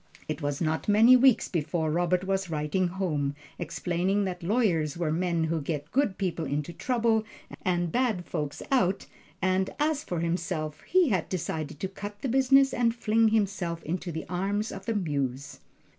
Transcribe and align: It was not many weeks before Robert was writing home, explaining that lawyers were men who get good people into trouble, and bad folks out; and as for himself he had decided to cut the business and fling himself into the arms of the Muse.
It 0.27 0.41
was 0.41 0.59
not 0.61 0.87
many 0.87 1.15
weeks 1.15 1.47
before 1.47 1.91
Robert 1.91 2.23
was 2.23 2.49
writing 2.49 2.87
home, 2.87 3.35
explaining 3.59 4.25
that 4.25 4.41
lawyers 4.41 4.97
were 4.97 5.11
men 5.11 5.43
who 5.43 5.61
get 5.61 5.91
good 5.91 6.17
people 6.17 6.43
into 6.43 6.73
trouble, 6.73 7.23
and 7.61 7.91
bad 7.91 8.25
folks 8.25 8.63
out; 8.71 9.05
and 9.43 9.69
as 9.79 10.03
for 10.03 10.19
himself 10.21 10.81
he 10.87 11.09
had 11.09 11.29
decided 11.29 11.79
to 11.81 11.87
cut 11.87 12.21
the 12.23 12.29
business 12.29 12.73
and 12.73 12.95
fling 12.95 13.27
himself 13.27 13.83
into 13.83 14.11
the 14.11 14.25
arms 14.27 14.71
of 14.71 14.87
the 14.87 14.95
Muse. 14.95 15.59